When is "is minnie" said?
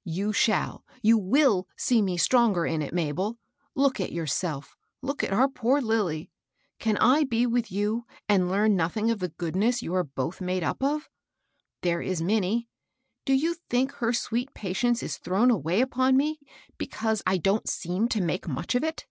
12.02-12.68